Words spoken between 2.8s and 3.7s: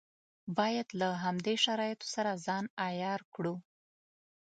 عیار کړو.